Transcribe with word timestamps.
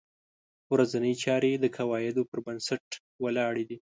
ورځنۍ 0.73 1.13
چارې 1.23 1.51
د 1.57 1.65
قواعدو 1.77 2.23
په 2.31 2.37
بنسټ 2.45 2.85
ولاړې 3.23 3.63
دي. 3.69 3.77